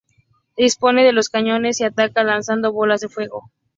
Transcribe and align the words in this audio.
Dispone 0.57 1.03
de 1.03 1.13
dos 1.13 1.29
cañones 1.29 1.79
y 1.79 1.83
ataca 1.83 2.23
lanzando 2.23 2.71
bolas 2.73 3.01
de 3.01 3.07
fuego. 3.09 3.51